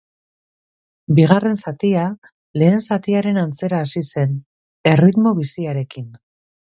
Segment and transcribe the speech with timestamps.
[1.19, 2.05] Bigarren zatia,
[2.63, 4.35] lehen zatiaren antzera hasi zen,
[4.95, 6.09] erritmo biziarekin.